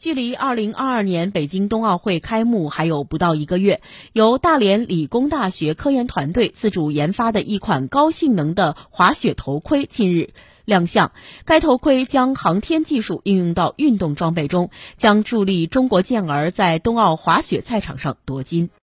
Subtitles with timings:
[0.00, 3.82] 距离二零二二年北京冬奥会开幕还有不到一个月，
[4.14, 10.30] 由大连理工大学科研团队自主研发的一款高性能的滑雪头盔近日
[10.64, 11.12] 亮相。
[11.44, 18.70] 该头盔将航天技术应用到运动装备中，将助力中国健儿在冬奥滑雪赛场上夺金。